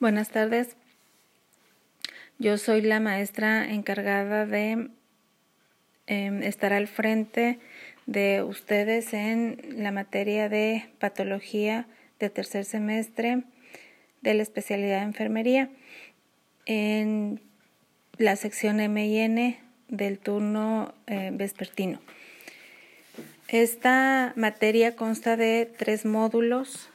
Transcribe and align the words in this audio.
Buenas 0.00 0.30
tardes. 0.30 0.78
Yo 2.38 2.56
soy 2.56 2.80
la 2.80 3.00
maestra 3.00 3.70
encargada 3.70 4.46
de 4.46 4.88
em, 6.06 6.42
estar 6.42 6.72
al 6.72 6.88
frente 6.88 7.58
de 8.06 8.42
ustedes 8.42 9.12
en 9.12 9.60
la 9.76 9.92
materia 9.92 10.48
de 10.48 10.88
patología 11.00 11.86
de 12.18 12.30
tercer 12.30 12.64
semestre 12.64 13.42
de 14.22 14.32
la 14.32 14.42
especialidad 14.42 15.00
de 15.00 15.04
enfermería 15.04 15.68
en 16.64 17.42
la 18.16 18.36
sección 18.36 18.80
M 18.80 19.60
del 19.88 20.18
turno 20.18 20.94
eh, 21.08 21.28
vespertino. 21.30 22.00
Esta 23.48 24.32
materia 24.34 24.96
consta 24.96 25.36
de 25.36 25.70
tres 25.76 26.06
módulos 26.06 26.88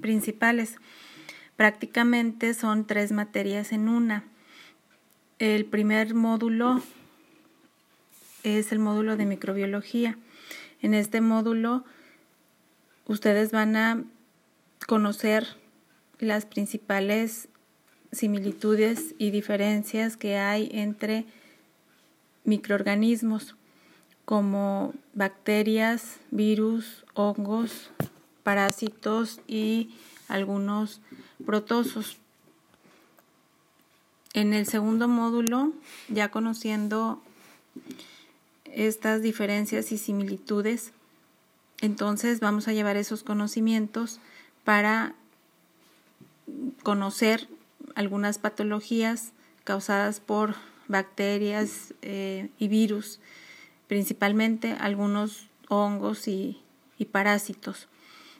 principales. 0.00 0.76
Prácticamente 1.60 2.54
son 2.54 2.86
tres 2.86 3.12
materias 3.12 3.72
en 3.72 3.90
una. 3.90 4.24
El 5.38 5.66
primer 5.66 6.14
módulo 6.14 6.80
es 8.44 8.72
el 8.72 8.78
módulo 8.78 9.18
de 9.18 9.26
microbiología. 9.26 10.16
En 10.80 10.94
este 10.94 11.20
módulo 11.20 11.84
ustedes 13.06 13.52
van 13.52 13.76
a 13.76 14.02
conocer 14.86 15.48
las 16.18 16.46
principales 16.46 17.50
similitudes 18.10 19.14
y 19.18 19.30
diferencias 19.30 20.16
que 20.16 20.38
hay 20.38 20.70
entre 20.72 21.26
microorganismos 22.44 23.54
como 24.24 24.94
bacterias, 25.12 26.20
virus, 26.30 27.04
hongos, 27.12 27.90
parásitos 28.44 29.42
y 29.46 29.90
algunos 30.26 31.02
protosos. 31.44 32.18
En 34.32 34.54
el 34.54 34.66
segundo 34.66 35.08
módulo, 35.08 35.72
ya 36.08 36.30
conociendo 36.30 37.20
estas 38.64 39.22
diferencias 39.22 39.90
y 39.90 39.98
similitudes, 39.98 40.92
entonces 41.80 42.40
vamos 42.40 42.68
a 42.68 42.72
llevar 42.72 42.96
esos 42.96 43.22
conocimientos 43.24 44.20
para 44.64 45.14
conocer 46.82 47.48
algunas 47.94 48.38
patologías 48.38 49.32
causadas 49.64 50.20
por 50.20 50.54
bacterias 50.88 51.94
eh, 52.02 52.50
y 52.58 52.68
virus, 52.68 53.20
principalmente 53.86 54.72
algunos 54.78 55.48
hongos 55.68 56.28
y, 56.28 56.62
parásitos. 57.12 57.88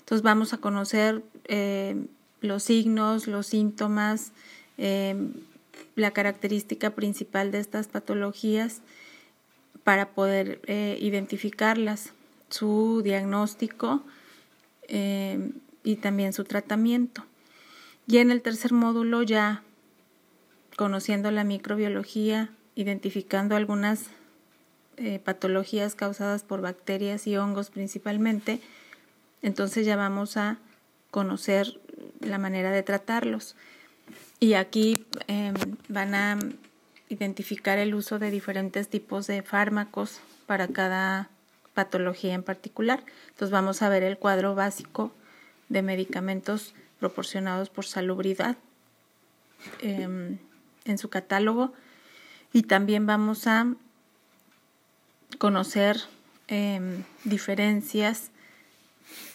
Entonces 0.01 0.23
vamos 0.23 0.53
a 0.53 0.59
conocer 0.59 1.23
eh, 1.45 1.97
los 2.41 2.65
signos, 2.65 3.27
los 3.27 3.47
síntomas, 3.47 4.33
em, 4.79 5.33
la 5.97 6.11
característica 6.13 6.91
principal 6.91 7.51
de 7.51 7.59
estas 7.61 7.89
patologías 7.89 8.81
para 9.85 10.11
poder 10.11 10.61
eh, 10.67 10.99
identificarlas, 11.01 12.13
su 12.49 13.01
diagnóstico 13.03 14.03
em, 14.89 15.53
y 15.85 15.97
también 15.97 16.33
su 16.33 16.45
tratamiento. 16.45 17.25
Y 18.07 18.19
en 18.19 18.31
el 18.31 18.43
tercer 18.43 18.73
módulo 18.73 19.23
ya 19.23 19.63
conociendo 20.77 21.31
la 21.31 21.45
microbiología, 21.45 22.51
identificando 22.75 23.55
algunas 23.55 24.07
eh, 24.97 25.19
patologías 25.19 25.95
causadas 25.95 26.43
por 26.43 26.61
bacterias 26.61 27.27
y 27.27 27.37
hongos 27.37 27.71
principalmente, 27.71 28.61
entonces 29.43 29.87
ya 29.87 29.97
vamos 29.97 30.37
a 30.37 30.59
conocer 31.11 31.81
la 32.21 32.39
manera 32.39 32.71
de 32.71 32.83
tratarlos. 32.83 33.57
Y 34.39 34.55
aquí 34.55 35.05
em, 35.27 35.55
van 35.89 36.15
a 36.15 36.39
identificar 37.09 37.79
el 37.79 37.95
uso 37.95 38.19
de 38.19 38.31
diferentes 38.31 38.89
tipos 38.89 39.27
de 39.27 39.43
fármacos 39.43 40.21
para 40.47 40.69
cada 40.69 41.29
patología 41.75 42.35
en 42.35 42.43
particular. 42.43 43.03
Entonces 43.29 43.51
vamos 43.51 43.83
a 43.83 43.89
ver 43.89 44.03
el 44.03 44.19
cuadro 44.19 44.55
básico 44.55 45.13
de 45.69 45.83
medicamentos 45.83 46.75
proporcionados 46.99 47.71
por 47.71 47.87
salubridad 47.87 48.57
em, 49.81 50.39
en 50.85 50.99
su 50.99 51.09
catálogo 51.09 51.73
y 52.53 52.63
también 52.63 53.07
vamos 53.07 53.47
a 53.47 53.67
conocer 55.39 56.01
em, 56.49 57.05
diferencias 57.25 58.31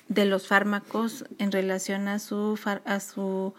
de 0.07 0.25
los 0.25 0.47
fármacos 0.47 1.25
en 1.39 1.51
relación 1.51 2.07
a 2.07 2.19
su, 2.19 2.59
a 2.85 2.99
su 2.99 3.53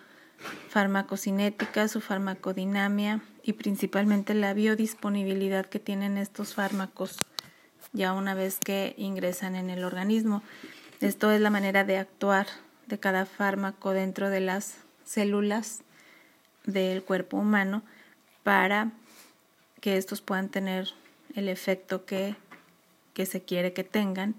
farmacocinética, 0.69 1.89
su 1.89 2.01
farmacodinamia 2.01 3.21
y 3.43 3.55
principalmente 3.55 4.35
la 4.35 4.55
biodisponibilidad 4.55 5.67
que 5.67 5.79
tienen 5.79 6.19
estos 6.19 6.55
fármacos 6.55 7.25
ya 7.93 8.13
una 8.13 8.35
vez 8.35 8.59
que 8.59 8.95
ingresan 8.97 9.57
en 9.57 9.71
el 9.71 9.85
organismo. 9.85 10.43
Esto 11.01 11.31
es 11.31 11.41
la 11.41 11.51
manera 11.51 11.85
de 11.85 11.99
actuar 11.99 12.47
de 12.87 12.99
cada 12.99 13.27
fármaco 13.27 13.93
dentro 13.93 14.31
de 14.31 14.41
las 14.41 14.79
células 15.05 15.83
del 16.65 17.03
cuerpo 17.03 17.37
humano 17.39 17.83
para 18.43 18.93
que 19.81 19.97
estos 19.97 20.21
puedan 20.21 20.49
tener 20.49 20.89
el 21.35 21.49
efecto 21.49 22.05
que, 22.05 22.37
que 23.15 23.27
se 23.27 23.43
quiere 23.43 23.73
que 23.73 23.85
tengan 23.85 24.35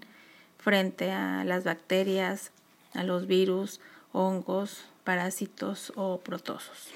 frente 0.58 1.10
a 1.10 1.44
las 1.44 1.64
bacterias, 1.64 2.50
a 2.94 3.04
los 3.04 3.26
virus, 3.26 3.80
hongos, 4.12 4.84
parásitos 5.04 5.92
o 5.96 6.18
protosos. 6.20 6.88